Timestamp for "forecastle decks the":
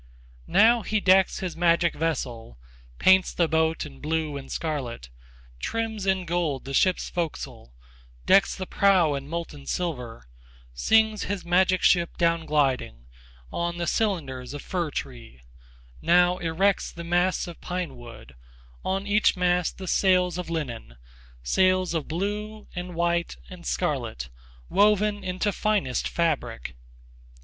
7.07-8.65